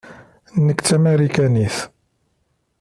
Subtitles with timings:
[0.65, 1.77] Nekk d Tamarikanit.